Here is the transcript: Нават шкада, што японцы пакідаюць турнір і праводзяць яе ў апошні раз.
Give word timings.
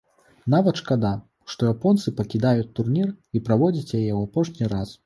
Нават 0.53 0.79
шкада, 0.81 1.11
што 1.55 1.69
японцы 1.73 2.15
пакідаюць 2.21 2.67
турнір 2.81 3.13
і 3.35 3.47
праводзяць 3.51 3.89
яе 3.99 4.11
ў 4.11 4.33
апошні 4.33 4.75
раз. 4.77 4.99